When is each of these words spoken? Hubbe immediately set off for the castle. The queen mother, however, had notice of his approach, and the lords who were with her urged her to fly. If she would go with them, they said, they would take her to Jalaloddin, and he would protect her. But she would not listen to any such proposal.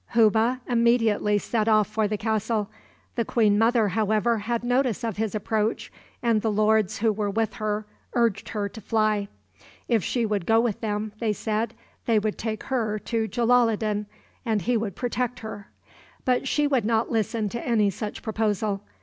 Hubbe 0.15 0.61
immediately 0.67 1.37
set 1.37 1.67
off 1.67 1.85
for 1.87 2.07
the 2.07 2.17
castle. 2.17 2.71
The 3.13 3.23
queen 3.23 3.59
mother, 3.59 3.89
however, 3.89 4.39
had 4.39 4.63
notice 4.63 5.03
of 5.03 5.17
his 5.17 5.35
approach, 5.35 5.91
and 6.23 6.41
the 6.41 6.51
lords 6.51 6.97
who 6.97 7.13
were 7.13 7.29
with 7.29 7.53
her 7.61 7.85
urged 8.15 8.49
her 8.49 8.67
to 8.67 8.81
fly. 8.81 9.27
If 9.87 10.03
she 10.03 10.25
would 10.25 10.47
go 10.47 10.59
with 10.59 10.81
them, 10.81 11.13
they 11.19 11.33
said, 11.33 11.75
they 12.07 12.17
would 12.17 12.39
take 12.39 12.63
her 12.63 12.97
to 12.97 13.27
Jalaloddin, 13.27 14.07
and 14.43 14.63
he 14.63 14.75
would 14.75 14.95
protect 14.95 15.41
her. 15.41 15.67
But 16.25 16.47
she 16.47 16.65
would 16.65 16.83
not 16.83 17.11
listen 17.11 17.47
to 17.49 17.63
any 17.63 17.91
such 17.91 18.23
proposal. 18.23 18.81